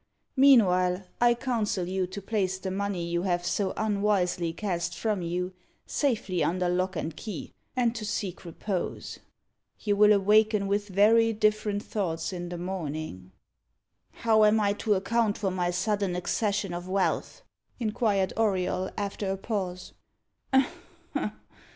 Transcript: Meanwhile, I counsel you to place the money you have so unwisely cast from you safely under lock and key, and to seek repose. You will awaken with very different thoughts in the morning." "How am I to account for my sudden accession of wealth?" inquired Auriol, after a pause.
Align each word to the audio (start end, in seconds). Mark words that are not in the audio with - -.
Meanwhile, 0.35 1.03
I 1.21 1.35
counsel 1.35 1.85
you 1.85 2.07
to 2.07 2.23
place 2.23 2.57
the 2.57 2.71
money 2.71 3.05
you 3.05 3.21
have 3.21 3.45
so 3.45 3.71
unwisely 3.77 4.51
cast 4.51 4.97
from 4.97 5.21
you 5.21 5.53
safely 5.85 6.43
under 6.43 6.67
lock 6.69 6.95
and 6.95 7.15
key, 7.15 7.53
and 7.75 7.93
to 7.93 8.03
seek 8.03 8.43
repose. 8.43 9.19
You 9.81 9.95
will 9.95 10.11
awaken 10.11 10.65
with 10.65 10.87
very 10.87 11.33
different 11.33 11.83
thoughts 11.83 12.33
in 12.33 12.49
the 12.49 12.57
morning." 12.57 13.31
"How 14.13 14.43
am 14.43 14.59
I 14.59 14.73
to 14.81 14.95
account 14.95 15.37
for 15.37 15.51
my 15.51 15.69
sudden 15.69 16.15
accession 16.15 16.73
of 16.73 16.89
wealth?" 16.89 17.43
inquired 17.79 18.33
Auriol, 18.35 18.89
after 18.97 19.29
a 19.29 19.37
pause. 19.37 19.93